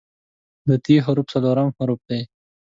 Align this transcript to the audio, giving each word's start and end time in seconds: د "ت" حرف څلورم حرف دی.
د 0.67 0.69
"ت" 0.83 0.85
حرف 1.05 1.25
څلورم 1.33 1.69
حرف 1.77 1.99
دی. 2.09 2.21